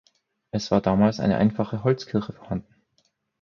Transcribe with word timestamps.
Es 0.49 0.71
war 0.71 0.81
damals 0.81 1.19
eine 1.19 1.37
einfache 1.37 1.83
Holzkirche 1.83 2.33
vorhanden. 2.33 2.73